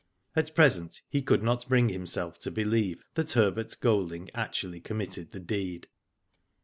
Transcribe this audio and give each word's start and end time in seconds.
At 0.35 0.55
present 0.55 1.03
he 1.09 1.21
could 1.21 1.43
not 1.43 1.69
bring 1.69 1.89
himself 1.89 2.39
to 2.39 2.49
believe 2.49 3.03
that 3.13 3.33
Herbert 3.33 3.77
Golding 3.81 4.31
actually 4.33 4.79
committed 4.79 5.29
the 5.29 5.39
deed. 5.39 5.89